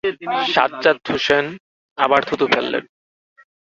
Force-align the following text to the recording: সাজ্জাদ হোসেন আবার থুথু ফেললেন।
সাজ্জাদ 0.53 0.97
হোসেন 1.07 1.45
আবার 1.97 2.21
থুথু 2.23 2.45
ফেললেন। 2.47 2.83